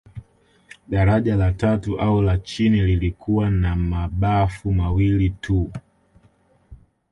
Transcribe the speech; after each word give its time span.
Daraja 0.87 1.35
la 1.41 1.51
tatu 1.53 1.97
au 1.99 2.21
la 2.21 2.37
chini 2.39 2.81
lilikuwa 2.81 3.49
na 3.49 3.75
mabafu 3.75 4.71
mawili 4.73 5.29
tu 5.29 5.71